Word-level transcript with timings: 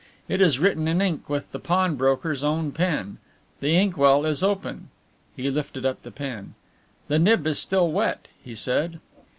It 0.27 0.41
is 0.41 0.57
written 0.57 0.87
in 0.87 0.99
ink 0.99 1.29
with 1.29 1.51
the 1.51 1.59
pawnbroker's 1.59 2.43
own 2.43 2.71
pen. 2.71 3.19
The 3.59 3.77
inkwell 3.77 4.25
is 4.25 4.41
open," 4.41 4.87
he 5.35 5.51
lifted 5.51 5.85
up 5.85 6.01
the 6.01 6.09
pen, 6.09 6.55
"the 7.07 7.19
nib 7.19 7.45
is 7.45 7.59
still 7.59 7.91
wet," 7.91 8.27
he 8.43 8.55
said. 8.55 8.99